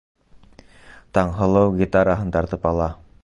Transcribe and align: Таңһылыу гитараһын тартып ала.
Таңһылыу 1.17 1.77
гитараһын 1.83 2.35
тартып 2.39 2.69
ала. 2.73 2.89